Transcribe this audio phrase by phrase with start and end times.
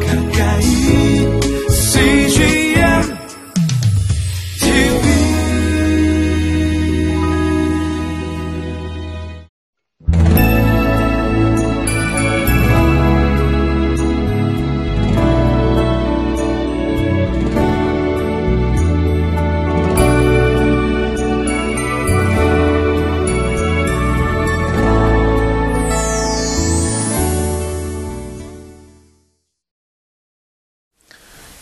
[0.00, 0.21] 가까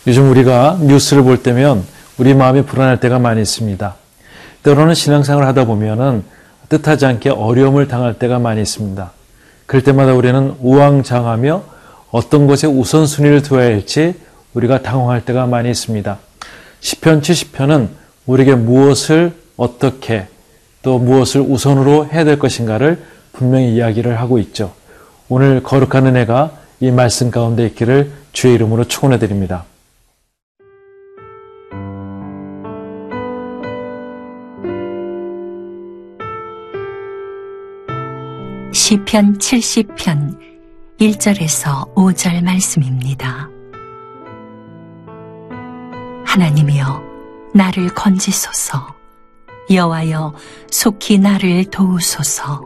[0.07, 1.85] 요즘 우리가 뉴스를 볼 때면
[2.17, 3.95] 우리 마음이 불안할 때가 많이 있습니다.
[4.63, 6.25] 때로는 신앙생활을 하다 보면은
[6.71, 9.11] 뜻하지 않게 어려움을 당할 때가 많이 있습니다.
[9.67, 11.63] 그럴 때마다 우리는 우왕좌왕하며
[12.11, 14.15] 어떤 것에 우선순위를 두어야 할지
[14.55, 16.19] 우리가 당황할 때가 많이 있습니다.
[16.81, 17.89] 시편 70편은
[18.27, 20.29] 우리에게 무엇을 어떻게
[20.83, 24.73] 또 무엇을 우선으로 해야 될 것인가를 분명히 이야기를 하고 있죠.
[25.29, 29.65] 오늘 거룩한 은혜가 이 말씀 가운데 있기를 주의 이름으로 축원해 드립니다.
[38.91, 40.37] 시편 70편
[40.99, 43.49] 1절에서 5절 말씀입니다.
[46.27, 47.01] 하나님이여
[47.55, 48.93] 나를 건지소서.
[49.71, 50.35] 여호와여
[50.73, 52.65] 속히 나를 도우소서.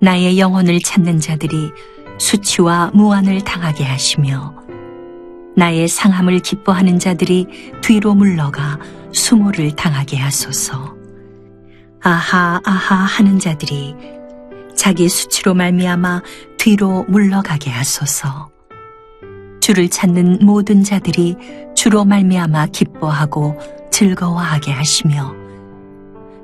[0.00, 1.70] 나의 영혼을 찾는 자들이
[2.18, 4.56] 수치와 무한을 당하게 하시며
[5.56, 7.46] 나의 상함을 기뻐하는 자들이
[7.80, 8.76] 뒤로 물러가
[9.12, 10.96] 수모를 당하게 하소서.
[12.02, 13.94] 아하 아하 하는 자들이
[14.76, 16.22] 자기 수치로 말미암아
[16.58, 18.50] 뒤로 물러가게 하소서.
[19.60, 21.36] 주를 찾는 모든 자들이
[21.74, 23.56] 주로 말미암아 기뻐하고
[23.90, 25.34] 즐거워하게 하시며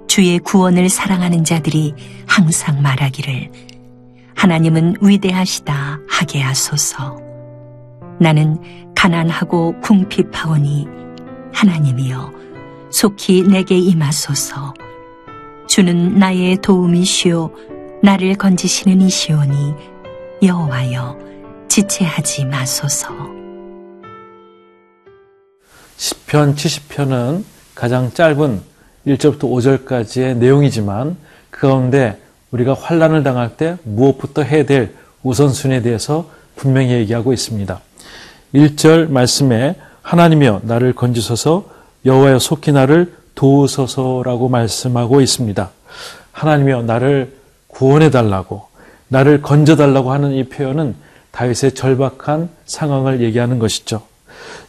[0.07, 1.95] 주의 구원을 사랑하는 자들이
[2.27, 3.51] 항상 말하기를
[4.35, 7.19] 하나님은 위대하시다 하게 하소서.
[8.21, 8.59] 나는
[8.95, 10.87] 가난하고 궁핍하오니
[11.53, 12.33] 하나님이여
[12.91, 14.75] 속히 내게 임하소서.
[15.69, 17.51] 주는 나의 도움이시오
[18.01, 19.75] 나를 건지시는 이시오니
[20.43, 21.19] 여호와여
[21.69, 23.09] 지체하지 마소서.
[25.97, 27.43] 시편 70편은
[27.75, 28.61] 가장 짧은
[29.05, 31.17] 1절부터 5절까지의 내용이지만
[31.51, 32.21] 그 가운데
[32.53, 34.95] 우리가 환란을 당할 때 무엇부터 해야 될
[35.25, 37.81] 우선순위에 대해서 분명히 얘기하고 있습니다.
[38.55, 41.69] 1절 말씀에 하나님이여 나를 건지소서
[42.05, 45.71] 여호와여 속히 나를 도우소서라고 말씀하고 있습니다.
[46.31, 47.38] 하나님이여 나를
[47.79, 48.65] 구원해 달라고
[49.07, 50.97] 나를 건져 달라고 하는 이 표현은
[51.31, 54.03] 다윗의 절박한 상황을 얘기하는 것이죠.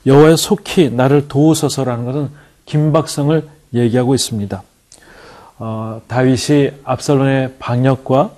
[0.05, 2.29] 여호와의 속히 나를 도우소서라는 것은
[2.65, 4.61] 긴박성을 얘기하고 있습니다.
[5.57, 8.29] 어, 다윗이 압살론의 방역과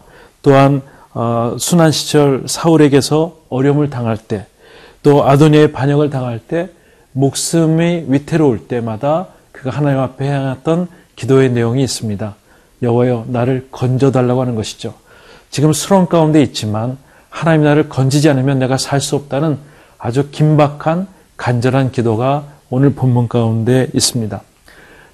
[0.41, 0.81] 또한
[1.13, 4.45] 어, 순한 시절 사울에게서 어려움을 당할 때,
[5.03, 6.69] 또 아도니의 반역을 당할 때,
[7.11, 10.87] 목숨이 위태로울 때마다 그가 하나님 앞에 향했던
[11.17, 12.35] 기도의 내용이 있습니다.
[12.81, 14.93] 여호와여 나를 건져 달라고 하는 것이죠.
[15.49, 16.97] 지금 수렁 가운데 있지만
[17.29, 19.57] 하나님 나를 건지지 않으면 내가 살 수 없다는
[19.97, 24.41] 아주 긴박한 간절한 기도가 오늘 본문 가운데 있습니다.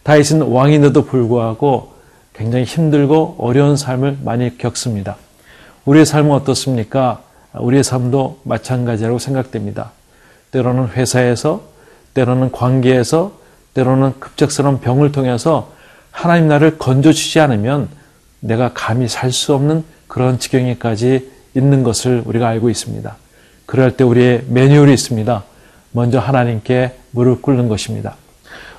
[0.03, 1.93] 다윗은 왕인데도 불구하고
[2.33, 5.17] 굉장히 힘들고 어려운 삶을 많이 겪습니다.
[5.85, 7.21] 우리의 삶은 어떻습니까?
[7.53, 9.91] 우리의 삶도 마찬가지라고 생각됩니다.
[10.51, 11.63] 때로는 회사에서,
[12.13, 13.31] 때로는 관계에서,
[13.73, 15.71] 때로는 급작스러운 병을 통해서
[16.17, 17.89] 하나님 나를 건져주지 않으면
[18.39, 23.15] 내가 감히 살 수 없는 그런 지경에까지 있는 것을 우리가 알고 있습니다.
[23.67, 25.43] 그럴 때 우리의 매뉴얼이 있습니다.
[25.91, 28.15] 먼저 하나님께 무릎 꿇는 것입니다.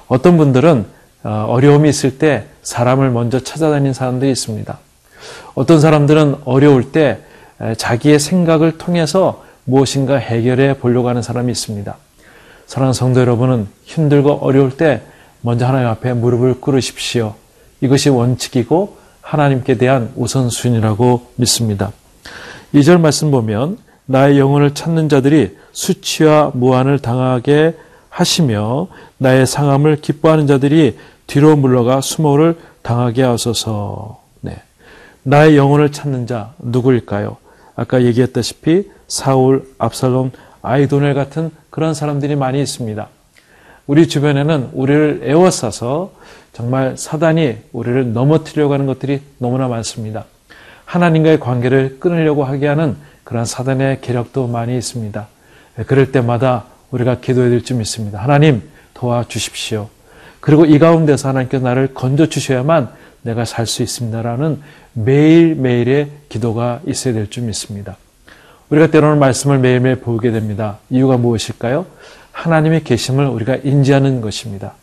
[0.09, 0.87] 어떤 분들은
[1.23, 4.77] 어, 어려움이 있을 때 사람을 먼저 찾아다니는 사람들이 있습니다.
[5.55, 7.19] 어떤 사람들은 어려울 때
[7.77, 11.97] 자기의 생각을 통해서 무엇인가 해결해 보려고 하는 사람이 있습니다.
[12.67, 15.03] 사랑하는 성도 여러분은 힘들고 어려울 때
[15.41, 17.35] 먼저 하나님 앞에 무릎을 꿇으십시오.
[17.81, 21.93] 이것이 원칙이고 하나님께 대한 우선순위라고 믿습니다.
[22.75, 27.77] 2절 말씀 보면 나의 영혼을 찾는 자들이 수치와 무한을 당하게
[28.09, 28.89] 하시며
[29.19, 30.97] 나의 상함을 기뻐하는 자들이
[31.27, 34.23] 뒤로 물러가 수모를 당하게 하소서.
[34.41, 34.57] 네.
[35.23, 37.37] 나의 영혼을 찾는 자 누구일까요?
[37.77, 40.33] 아까 얘기했다시피 사울, 압살롬,
[40.63, 43.09] 아이도넬 같은 그런 사람들이 많이 있습니다.
[43.89, 46.13] 우리 주변에는 우리를 애워싸서
[46.53, 50.27] 정말 사단이 우리를 넘어뜨려고 하는 것들이 너무나 많습니다.
[50.85, 55.27] 하나님과의 관계를 끊으려고 하게 하는 그런 사단의 계력도 많이 있습니다.
[55.87, 58.19] 그럴 때마다 우리가 기도해야 될점 있습니다.
[58.19, 58.63] 하나님
[58.93, 59.89] 도와주십시오.
[60.41, 62.91] 그리고 이 가운데서 하나님께서 나를 건져주셔야만
[63.23, 64.61] 내가 살 수 있습니다라는
[64.93, 67.97] 매일매일의 기도가 있어야 될점 있습니다.
[68.69, 70.79] 우리가 때로는 말씀을 매일매일 보게 됩니다.
[70.91, 71.87] 이유가 무엇일까요?
[72.39, 74.75] 하나님의 계심을 우리가 인지하는 것입니다.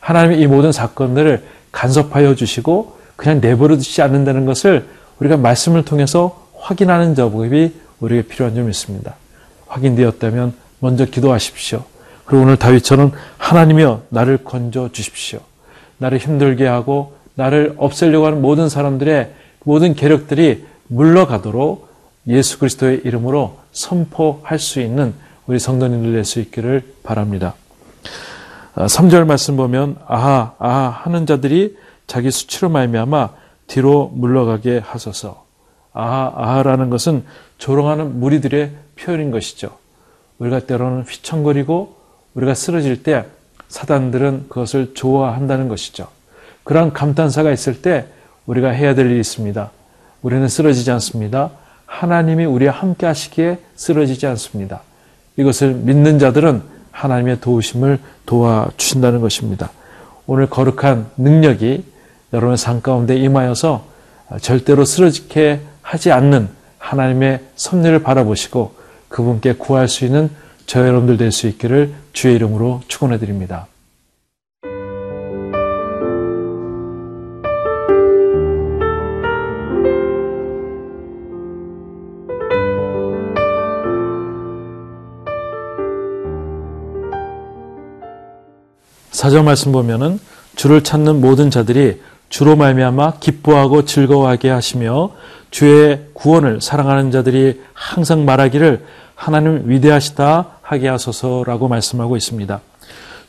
[0.00, 4.88] 하나님이 이 모든 사건들을 간섭하여 주시고 그냥 내버려 두지 않는다는 것을
[5.20, 9.14] 우리가 말씀을 통해서 확인하는 작업이 우리에게 필요한 점이 있습니다.
[9.68, 11.84] 확인되었다면 먼저 기도하십시오.
[12.24, 15.38] 그리고 오늘 다윗처럼 하나님이여 나를 건져 주십시오.
[15.98, 19.32] 나를 힘들게 하고 나를 없애려고 하는 모든 사람들의
[19.62, 21.88] 모든 계력들이 물러가도록
[22.26, 25.14] 예수 그리스도의 이름으로 선포할 수 있는
[25.46, 27.54] 우리 성도님들 될수 있기를 바랍니다.
[28.74, 31.76] 3절 말씀 보면 아하 아하 하는 자들이
[32.06, 33.30] 자기 수치로 말미암아
[33.66, 35.44] 뒤로 물러가게 하소서.
[35.92, 37.24] 아하 아하라는 것은
[37.58, 39.76] 조롱하는 무리들의 표현인 것이죠.
[40.38, 41.96] 우리가 때로는 휘청거리고
[42.34, 43.26] 우리가 쓰러질 때
[43.68, 46.08] 사단들은 그것을 좋아한다는 것이죠.
[46.64, 48.06] 그러한 감탄사가 있을 때
[48.46, 49.70] 우리가 해야 될 일이 있습니다.
[50.22, 51.50] 우리는 쓰러지지 않습니다.
[51.86, 54.82] 하나님이 우리와 함께 하시기에 쓰러지지 않습니다.
[55.36, 59.70] 이것을 믿는 자들은 하나님의 도우심을 도와주신다는 것입니다.
[60.26, 61.84] 오늘 거룩한 능력이
[62.32, 63.84] 여러분의 삶 가운데 임하여서
[64.40, 66.48] 절대로 쓰러지게 하지 않는
[66.78, 68.74] 하나님의 섭리를 바라보시고
[69.08, 70.30] 그분께 구할 수 있는
[70.66, 73.66] 저 여러분들 될 수 있기를 주의 이름으로 축원해 드립니다.
[89.24, 90.20] 사절 말씀 보면은
[90.54, 91.98] 주를 찾는 모든 자들이
[92.28, 95.12] 주로 말미암아 기뻐하고 즐거워하게 하시며
[95.50, 98.84] 주의 구원을 사랑하는 자들이 항상 말하기를
[99.14, 102.60] 하나님 위대하시다 하게 하소서라고 말씀하고 있습니다.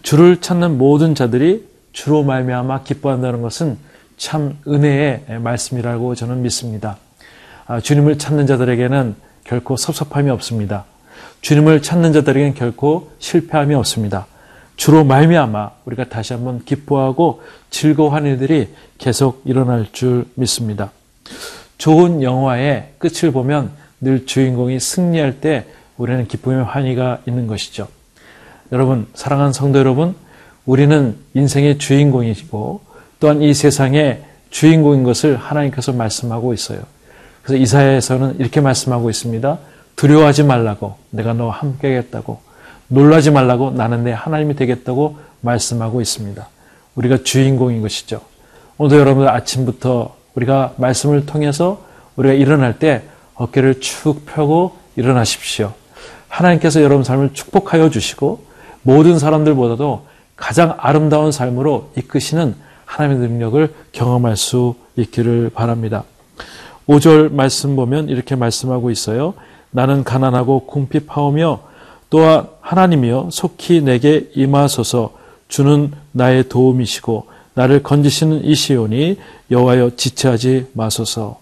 [0.04, 3.78] 주를 찾는 모든 자들이 주로 말미암아 기뻐한다는 것은
[4.18, 6.98] 참 은혜의 말씀이라고 저는 믿습니다.
[7.68, 9.16] 아, 주님을 찾는 자들에게는
[9.46, 10.84] 결코 섭섭함이 없습니다.
[11.40, 14.28] 주님을 찾는 자들에게는 결코 실패함이 없습니다.
[14.76, 20.92] 주로 말미암아 우리가 다시 한번 기뻐하고 즐거워하는 일들이 계속 일어날 줄 믿습니다.
[21.78, 25.66] 좋은 영화의 끝을 보면 늘 주인공이 승리할 때
[25.98, 27.88] 우리는 기쁨의 환희가 있는 것이죠.
[28.72, 30.16] 여러분, 사랑하는 성도 여러분,
[30.66, 32.82] 우리는 인생의 주인공이고
[33.20, 36.80] 또한 이 세상의 주인공인 것을 하나님께서 말씀하고 있어요.
[37.44, 39.60] 그래서 이사야에서는 이렇게 말씀하고 있습니다.
[39.96, 42.40] 두려워하지 말라고 내가 너와 함께 하겠다고
[42.88, 46.48] 놀라지 말라고 나는 내 하나님이 되겠다고 말씀하고 있습니다.
[46.96, 48.22] 우리가 주인공인 것이죠.
[48.78, 51.84] 오늘도 여러분들 아침부터 우리가 말씀을 통해서
[52.16, 53.04] 우리가 일어날 때
[53.36, 55.74] 어깨를 축 펴고 일어나십시오.
[56.28, 58.46] 하나님께서 여러분 삶을 축복하여 주시고
[58.82, 60.06] 모든 사람들보다도
[60.36, 62.56] 가장 아름다운 삶으로 이끄시는
[62.86, 66.04] 하나님의 능력을 경험할 수 있기를 바랍니다.
[66.88, 69.34] 5절 말씀 보면 이렇게 말씀하고 있어요.
[69.72, 71.62] 나는 가난하고 궁핍하오며
[72.16, 75.18] 또한 하나님이여 속히 내게 임하소서
[75.50, 79.20] 주는 나의 도움이시고 나를 건지시는 이시오니
[79.52, 81.42] 여호와여 지체하지 마소서.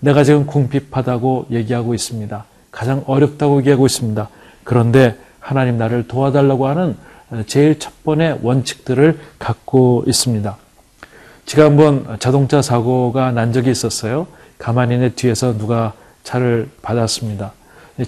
[0.00, 2.42] 내가 지금 궁핍하다고 얘기하고 있습니다.
[2.70, 4.30] 가장 어렵다고 얘기하고 있습니다.
[4.64, 6.96] 그런데 하나님 나를 도와달라고 하는
[7.46, 10.56] 제일 첫 번의 원칙들을 갖고 있습니다.
[11.44, 14.26] 제가 한번 자동차 사고가 난 적이 있었어요.
[14.56, 15.92] 가만히 내 뒤에서 누가
[16.24, 17.52] 차를 받았습니다.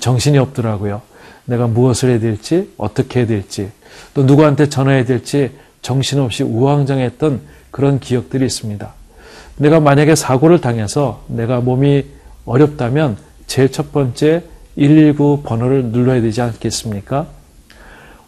[0.00, 1.09] 정신이 없더라고요.
[1.50, 3.70] 내가 무엇을 해야 될지, 어떻게 해야 될지,
[4.14, 5.50] 또 누구한테 전화해야 될지
[5.82, 7.40] 정신없이 우왕좌했던
[7.72, 8.88] 그런 기억들이 있습니다.
[9.56, 12.04] 내가 만약에 사고를 당해서 내가 몸이
[12.44, 13.16] 어렵다면
[13.48, 14.44] 제일 첫 번째
[14.76, 17.26] 119 번호를 눌러야 되지 않겠습니까?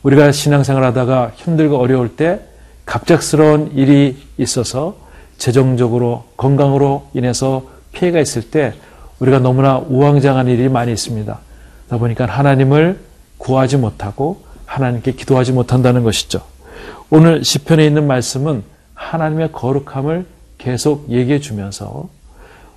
[0.03, 2.41] 우리가 신앙생활 하다가 힘들고 어려울 때
[2.87, 4.97] 갑작스러운 일이 있어서
[5.39, 8.75] 재정적으로 건강으로 인해서 피해가 있을 때
[9.21, 11.39] 우리가 너무나 우왕좌한 일이 많이 있습니다.
[11.87, 13.12] 그러다 보니까 하나님을
[13.43, 16.43] 구하지 못하고 하나님께 기도하지 못한다는 것이죠.
[17.11, 18.63] 오늘 시편에 있는 말씀은
[18.95, 20.27] 하나님의 거룩함을
[20.59, 22.09] 계속 얘기해 주면서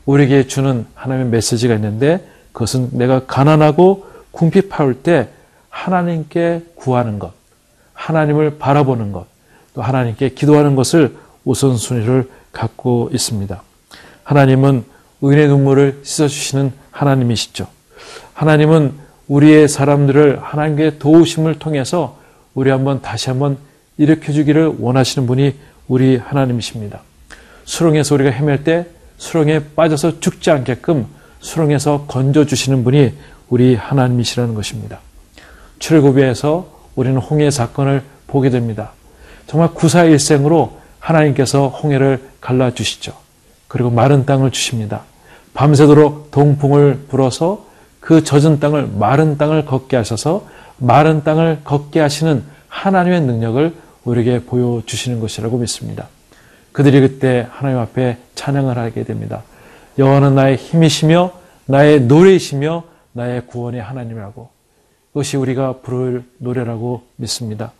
[0.05, 5.29] 우리에게 주는 하나님의 메시지가 있는데 그것은 내가 가난하고 궁핍할 때
[5.69, 7.33] 하나님께 구하는 것,
[7.93, 9.27] 하나님을 바라보는 것,
[9.75, 13.61] 또 하나님께 기도하는 것을 우선순위를 갖고 있습니다.
[14.23, 14.83] 하나님은
[15.23, 17.67] 은혜 눈물을 씻어주시는 하나님이시죠.
[18.33, 22.17] 하나님은 우리의 사람들을 하나님께 도우심을 통해서
[22.53, 23.57] 우리 한번 다시 한번
[23.97, 25.55] 일으켜 주기를 원하시는 분이
[25.87, 27.01] 우리 하나님이십니다.
[27.63, 28.85] 수렁에서 우리가 헤맬 때
[29.17, 31.07] 수렁에 빠져서 죽지 않게끔
[31.39, 33.13] 수렁에서 건져 주시는 분이
[33.49, 34.99] 우리 하나님이시라는 것입니다.
[35.79, 38.91] 출애굽에서 우리는 홍해 사건을 보게 됩니다.
[39.47, 43.13] 정말 구사일생으로 하나님께서 홍해를 갈라 주시죠.
[43.67, 45.03] 그리고 마른 땅을 주십니다.
[45.53, 47.65] 밤새도록 동풍을 불어서
[48.05, 50.47] 그 젖은 땅을 마른 땅을 걷게 하셔서
[50.77, 56.07] 마른 땅을 걷게 하시는 하나님의 능력을 우리에게 보여주시는 것이라고 믿습니다.
[56.71, 59.41] 그들이 그때 하나님 앞에 찬양을 하게 됩니다.
[59.97, 61.31] 여호와는 나의 힘이시며
[61.65, 62.83] 나의 노래이시며
[63.13, 64.49] 나의 구원의 하나님이라고
[65.07, 67.71] 그것이 우리가 부를 노래라고 믿습니다.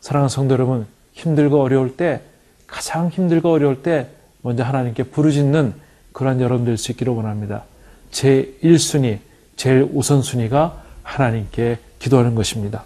[0.00, 2.22] 사랑하는 성도 여러분, 힘들고 어려울 때
[2.66, 4.08] 가장 힘들고 어려울 때
[4.42, 5.74] 먼저 하나님께 부르짖는
[6.12, 7.62] 그러한 여러분 될 수 있기를 원합니다.
[8.10, 9.18] 제 1순위,
[9.60, 12.84] 제일 우선순위가 하나님께 기도하는 것입니다.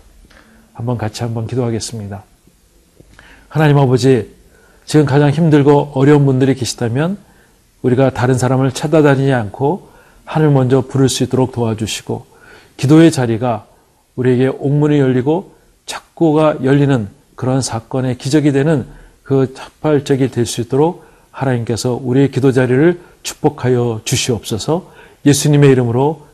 [0.72, 2.24] 한번 같이 한번 기도하겠습니다.
[3.48, 4.34] 하나님 아버지,
[4.84, 7.16] 지금 가장 힘들고 어려운 분들이 계시다면
[7.82, 9.90] 우리가 다른 사람을 찾아다니지 않고
[10.24, 12.26] 하늘 먼저 부를 수 있도록 도와주시고
[12.76, 13.66] 기도의 자리가
[14.16, 15.54] 우리에게 옥문이 열리고
[15.86, 18.84] 착고가 열리는 그런 사건의 기적이 되는
[19.22, 24.92] 그 첫발적이 될 수 있도록 하나님께서 우리의 기도 자리를 축복하여 주시옵소서
[25.24, 26.33] 예수님의 이름으로